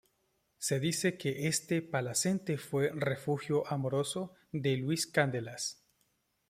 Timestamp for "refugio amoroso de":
2.95-4.75